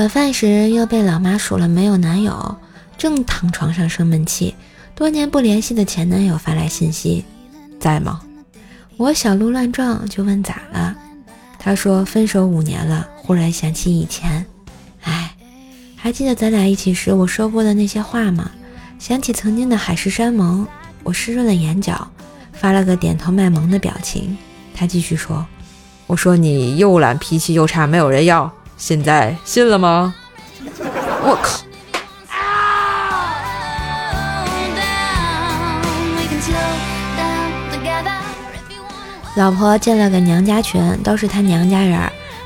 [0.00, 2.56] 晚饭时又被老妈数了没有男友，
[2.96, 4.54] 正躺床上生闷气，
[4.94, 7.22] 多年不联系的前男友发来信息
[7.78, 8.22] ：“在吗？”
[8.96, 10.96] 我小鹿乱撞就问咋了，
[11.58, 14.46] 他说分手五年了，忽然想起以前，
[15.02, 15.36] 哎，
[15.96, 18.50] 还记得咱俩一起时我说过的那些话吗？
[18.98, 20.66] 想起曾经的海誓山盟，
[21.02, 22.10] 我湿润了眼角，
[22.54, 24.34] 发了个点头卖萌的表情。
[24.74, 25.46] 他继续说
[26.08, 30.14] ：“我说你又懒脾气又差，没有人要。”现在信了吗？
[31.22, 31.60] 我靠！
[39.36, 42.00] 老婆建了个娘家群，都是她娘家人，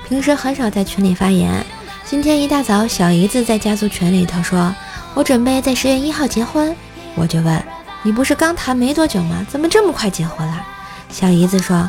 [0.08, 1.64] 平时很少在群里发言。
[2.04, 4.74] 今天一大早，小姨子在家族群里头说
[5.14, 6.74] ：“我准备在十月一号结婚。”
[7.14, 7.64] 我就问
[8.02, 9.46] ：“你不是刚谈没多久吗？
[9.48, 10.66] 怎么这么快结婚了？”
[11.08, 11.88] 小姨子说：“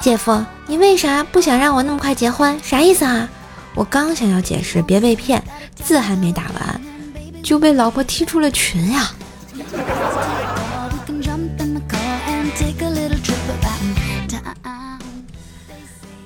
[0.00, 2.58] 姐夫，你为啥不想让我那么快结婚？
[2.60, 3.28] 啥意思啊？”
[3.74, 5.42] 我刚想要解释，别被骗，
[5.74, 6.80] 字还没打完，
[7.42, 9.10] 就被老婆踢出了群呀。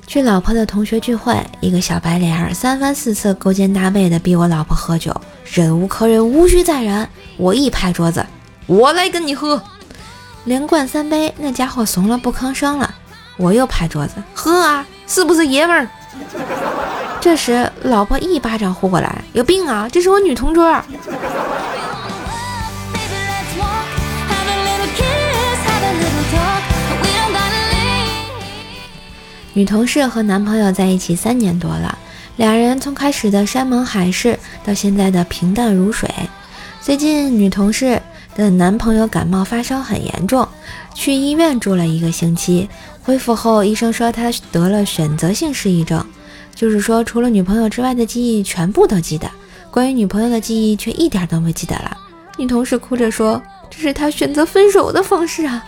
[0.07, 8.25] 去老婆的同学聚会，一个小白脸儿三番四次勾肩搭背的逼我老婆喝酒，忍无可忍，无需再忍，我一拍桌子，
[8.67, 9.63] 我来跟你喝，
[10.45, 12.95] 连灌三杯，那家伙怂了不吭声了，
[13.37, 15.89] 我又拍桌子，喝啊，是不是爷们儿？
[17.29, 19.87] 这时，老婆一巴掌呼过来：“有病啊！
[19.93, 20.65] 这是我女同桌。”
[29.53, 31.99] 女同事和男朋友在一起三年多了，
[32.37, 36.09] 俩人从开始的山盟海誓到现在的平淡如水。
[36.81, 38.01] 最近，女同事
[38.37, 40.49] 的男朋友感冒发烧很严重，
[40.95, 42.71] 去医院住了一个星期，
[43.03, 46.03] 恢复后，医生说他得了选择性失忆症。
[46.59, 49.31] 就是说，除了女朋友之外的记忆全部都记得，
[49.71, 51.97] 关于女朋友的记忆却一点都没记得了。
[52.37, 55.65] 女同事哭着说：“这是他选择分手的方式啊，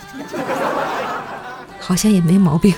[1.79, 2.75] 好像也没毛病。”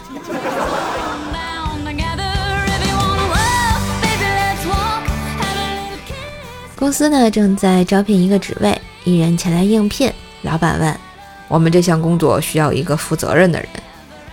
[6.76, 10.14] 公司呢正在招聘一个职位，一人前来应聘。
[10.44, 10.96] 老板问
[11.50, 13.68] ：“我们这项工作需要一个负责任的人。”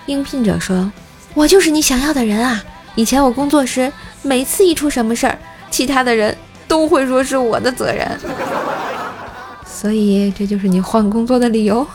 [0.04, 0.92] 应聘者说
[1.32, 2.62] ：“我就是你想要的人啊。”
[2.94, 3.90] 以前我工作时，
[4.22, 5.38] 每次一出什么事儿，
[5.70, 6.36] 其他的人
[6.66, 8.06] 都会说是我的责任，
[9.64, 11.86] 所以这就是你换工作的理由。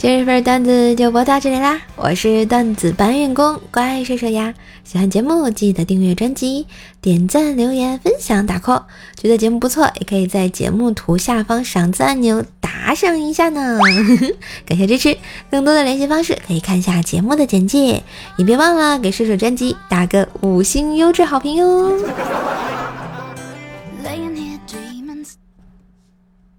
[0.00, 4.54] 今日份段子就播到这里啦，我是段子搬运工，乖射手呀。
[4.84, 6.68] 喜欢节目记得订阅专辑、
[7.00, 8.84] 点赞、留言、分享、打 call。
[9.20, 13.80] 觉得节目不错，也可以在节目图下方赏字按钮打赏一下呢，
[14.64, 15.18] 感谢支持。
[15.50, 18.04] 更多的联系方式可以看一下节目的简介，
[18.36, 21.92] 也别忘了给射手专辑打个五星优质好评哟。